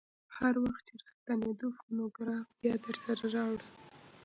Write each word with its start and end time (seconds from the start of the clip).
هر 0.37 0.53
وخت 0.63 0.83
چې 0.87 0.93
راستنېدې 1.05 1.67
فونوګراف 1.77 2.47
بیا 2.59 2.73
درسره 2.85 3.25
راوړه. 3.35 3.65